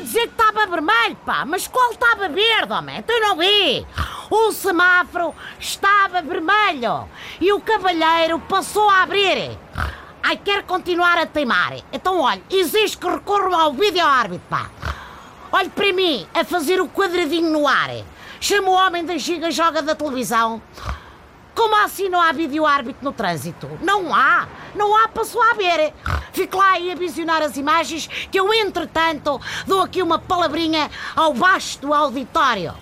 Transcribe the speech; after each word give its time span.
dizer 0.00 0.28
que 0.28 0.40
estava 0.40 0.66
vermelho, 0.66 1.16
pá, 1.24 1.44
mas 1.44 1.66
qual 1.66 1.92
estava 1.92 2.28
verde, 2.28 2.72
homem? 2.72 2.98
Então 2.98 3.16
eu 3.16 3.28
não 3.28 3.36
vi. 3.36 3.86
O 4.30 4.52
semáforo 4.52 5.34
estava 5.58 6.22
vermelho 6.22 7.08
e 7.40 7.52
o 7.52 7.60
cavalheiro 7.60 8.38
passou 8.40 8.88
a 8.88 9.02
abrir. 9.02 9.58
Ai, 10.22 10.36
quer 10.36 10.62
continuar 10.62 11.18
a 11.18 11.26
teimar. 11.26 11.74
Então, 11.92 12.20
olha, 12.20 12.42
existe 12.48 12.96
que 12.96 13.08
recorram 13.08 13.58
ao 13.58 13.72
vídeo-árbitro, 13.72 14.46
pá. 14.48 14.70
Olhe 15.50 15.68
para 15.68 15.92
mim, 15.92 16.26
a 16.32 16.44
fazer 16.44 16.80
o 16.80 16.88
quadradinho 16.88 17.50
no 17.50 17.66
ar. 17.66 17.90
Chama 18.40 18.70
o 18.70 18.72
homem 18.72 19.04
da 19.04 19.18
giga 19.18 19.50
joga 19.50 19.82
da 19.82 19.94
televisão. 19.94 20.62
Como 21.54 21.76
assim 21.84 22.08
não 22.08 22.20
há 22.20 22.32
vídeo-árbitro 22.32 23.04
no 23.04 23.12
trânsito? 23.12 23.68
Não 23.82 24.14
há. 24.14 24.48
Não 24.74 24.96
há, 24.96 25.08
passou 25.08 25.42
a 25.42 25.54
ver. 25.54 25.92
Fique 26.32 26.56
lá 26.56 26.72
aí 26.72 26.90
a 26.90 26.94
visionar 26.94 27.42
as 27.42 27.56
imagens 27.56 28.08
que 28.30 28.38
eu, 28.38 28.52
entretanto, 28.52 29.40
dou 29.66 29.82
aqui 29.82 30.02
uma 30.02 30.18
palavrinha 30.18 30.90
ao 31.14 31.34
baixo 31.34 31.78
do 31.80 31.92
auditório. 31.92 32.74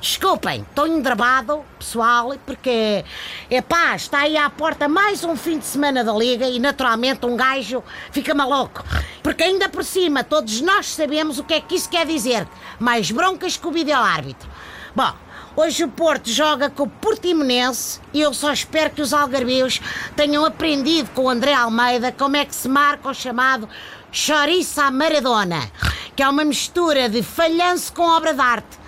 Desculpem, 0.00 0.66
estou 0.68 0.84
endrabado, 0.84 1.64
pessoal, 1.78 2.34
porque, 2.44 3.04
epá, 3.48 3.94
está 3.94 4.22
aí 4.22 4.36
à 4.36 4.50
porta 4.50 4.88
mais 4.88 5.22
um 5.22 5.36
fim 5.36 5.60
de 5.60 5.64
semana 5.64 6.02
da 6.02 6.12
Liga 6.12 6.44
e, 6.44 6.58
naturalmente, 6.58 7.24
um 7.24 7.36
gajo 7.36 7.84
fica 8.10 8.34
maluco. 8.34 8.84
Porque, 9.22 9.44
ainda 9.44 9.68
por 9.68 9.84
cima, 9.84 10.24
todos 10.24 10.60
nós 10.60 10.86
sabemos 10.86 11.38
o 11.38 11.44
que 11.44 11.54
é 11.54 11.60
que 11.60 11.76
isso 11.76 11.88
quer 11.88 12.04
dizer. 12.04 12.48
Mais 12.80 13.12
broncas 13.12 13.56
que 13.56 13.64
o 13.64 13.70
vídeo-árbitro. 13.70 14.50
Bom, 14.92 15.14
hoje 15.56 15.84
o 15.84 15.88
Porto 15.88 16.30
joga 16.30 16.70
com 16.70 16.84
o 16.84 16.88
Portimonense 16.88 18.00
e 18.12 18.20
eu 18.20 18.32
só 18.32 18.52
espero 18.52 18.90
que 18.90 19.02
os 19.02 19.12
algarbios 19.12 19.80
tenham 20.16 20.44
aprendido 20.44 21.10
com 21.10 21.24
o 21.24 21.28
André 21.28 21.54
Almeida 21.54 22.12
como 22.12 22.36
é 22.36 22.44
que 22.44 22.54
se 22.54 22.68
marca 22.68 23.08
o 23.08 23.14
chamado 23.14 23.68
chouriça 24.10 24.84
à 24.84 24.90
Maradona, 24.90 25.70
que 26.14 26.22
é 26.22 26.28
uma 26.28 26.44
mistura 26.44 27.08
de 27.08 27.22
falhanço 27.22 27.92
com 27.92 28.02
obra 28.02 28.34
de 28.34 28.40
arte. 28.40 28.82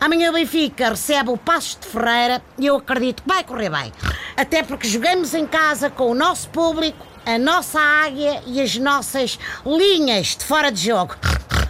Amanhã 0.00 0.30
o 0.30 0.34
Benfica 0.34 0.90
recebe 0.90 1.30
o 1.30 1.36
Passos 1.36 1.78
de 1.80 1.88
Ferreira 1.88 2.42
e 2.56 2.66
eu 2.66 2.76
acredito 2.76 3.22
que 3.22 3.28
vai 3.28 3.42
correr 3.42 3.70
bem. 3.70 3.92
Até 4.36 4.62
porque 4.62 4.86
jogamos 4.86 5.34
em 5.34 5.46
casa 5.46 5.90
com 5.90 6.10
o 6.10 6.14
nosso 6.14 6.48
público, 6.50 7.04
a 7.26 7.36
nossa 7.36 7.80
águia 7.80 8.42
e 8.46 8.60
as 8.60 8.76
nossas 8.76 9.38
linhas 9.66 10.36
de 10.36 10.44
fora 10.44 10.70
de 10.70 10.84
jogo. 10.84 11.16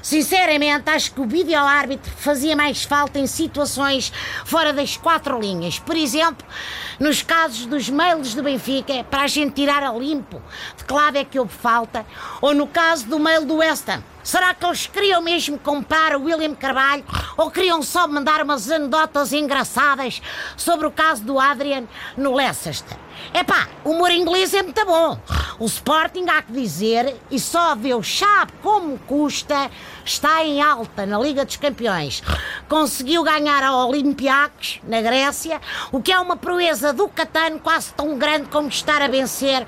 Sinceramente, 0.02 0.90
acho 0.90 1.12
que 1.12 1.20
o 1.20 1.26
vídeo-árbitro 1.26 2.10
fazia 2.16 2.56
mais 2.56 2.84
falta 2.84 3.18
em 3.18 3.26
situações 3.26 4.12
fora 4.44 4.72
das 4.72 4.96
quatro 4.96 5.40
linhas. 5.40 5.78
Por 5.78 5.96
exemplo, 5.96 6.46
nos 6.98 7.22
casos 7.22 7.66
dos 7.66 7.88
mails 7.88 8.34
do 8.34 8.42
Benfica, 8.42 9.04
para 9.04 9.22
a 9.22 9.26
gente 9.26 9.54
tirar 9.54 9.82
a 9.82 9.92
limpo 9.92 10.42
de 10.76 10.84
que 10.84 10.92
lado 10.92 11.16
é 11.16 11.24
que 11.24 11.38
houve 11.38 11.52
falta, 11.52 12.06
ou 12.40 12.54
no 12.54 12.66
caso 12.66 13.06
do 13.06 13.18
mail 13.18 13.44
do 13.44 13.56
West 13.56 13.88
Ham. 13.88 14.02
Será 14.22 14.52
que 14.52 14.66
eles 14.66 14.86
queriam 14.86 15.22
mesmo 15.22 15.58
comprar 15.58 16.14
o 16.14 16.24
William 16.24 16.54
Carvalho 16.54 17.02
ou 17.36 17.50
queriam 17.50 17.82
só 17.82 18.06
mandar 18.06 18.42
umas 18.42 18.70
anedotas 18.70 19.32
engraçadas 19.32 20.20
sobre 20.54 20.86
o 20.86 20.90
caso 20.90 21.22
do 21.24 21.40
Adrian 21.40 21.84
no 22.14 22.34
Leicester? 22.34 22.98
Epá, 23.32 23.68
o 23.84 23.90
humor 23.90 24.10
inglês 24.10 24.52
é 24.52 24.62
muito 24.62 24.84
bom. 24.84 25.18
O 25.58 25.66
Sporting, 25.66 26.24
há 26.28 26.40
que 26.40 26.52
dizer, 26.52 27.16
e 27.30 27.40
só 27.40 27.74
Deus 27.74 28.18
sabe 28.18 28.52
como 28.62 28.96
custa, 28.98 29.68
está 30.04 30.44
em 30.44 30.62
alta 30.62 31.04
na 31.04 31.18
Liga 31.18 31.44
dos 31.44 31.56
Campeões. 31.56 32.22
Conseguiu 32.68 33.24
ganhar 33.24 33.64
ao 33.64 33.88
Olympiacos, 33.88 34.78
na 34.84 35.00
Grécia, 35.00 35.60
o 35.90 36.00
que 36.00 36.12
é 36.12 36.20
uma 36.20 36.36
proeza 36.36 36.92
do 36.92 37.08
Catano 37.08 37.58
quase 37.58 37.92
tão 37.92 38.16
grande 38.16 38.48
como 38.50 38.68
estar 38.68 39.02
a 39.02 39.08
vencer 39.08 39.66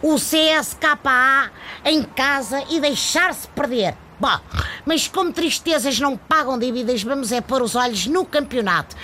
o 0.00 0.14
CSKA 0.14 1.50
em 1.84 2.04
casa 2.04 2.62
e 2.70 2.78
deixar-se 2.78 3.48
perder. 3.48 3.96
Bom, 4.20 4.38
mas 4.86 5.08
como 5.08 5.32
tristezas 5.32 5.98
não 5.98 6.16
pagam 6.16 6.56
dívidas, 6.56 7.02
vamos 7.02 7.32
é 7.32 7.40
pôr 7.40 7.60
os 7.60 7.74
olhos 7.74 8.06
no 8.06 8.24
campeonato. 8.24 8.94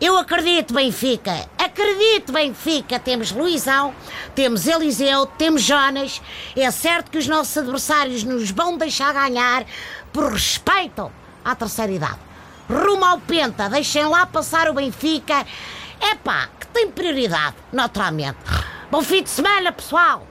Eu 0.00 0.16
acredito, 0.16 0.74
Benfica. 0.74 1.48
Acredito, 1.76 2.32
Benfica. 2.32 2.98
Temos 2.98 3.30
Luizão, 3.30 3.94
temos 4.34 4.66
Eliseu, 4.66 5.26
temos 5.26 5.62
Jonas. 5.62 6.22
É 6.56 6.70
certo 6.70 7.10
que 7.10 7.18
os 7.18 7.26
nossos 7.26 7.54
adversários 7.58 8.24
nos 8.24 8.50
vão 8.50 8.78
deixar 8.78 9.12
ganhar 9.12 9.66
por 10.10 10.32
respeito 10.32 11.12
à 11.44 11.54
terceira 11.54 11.92
idade. 11.92 12.18
Rumo 12.66 13.04
ao 13.04 13.20
Penta, 13.20 13.68
deixem 13.68 14.06
lá 14.06 14.24
passar 14.24 14.70
o 14.70 14.72
Benfica. 14.72 15.46
Epá, 16.00 16.48
que 16.58 16.66
tem 16.68 16.90
prioridade, 16.90 17.56
naturalmente. 17.70 18.38
Bom 18.90 19.02
fim 19.02 19.22
de 19.22 19.28
semana, 19.28 19.70
pessoal! 19.70 20.26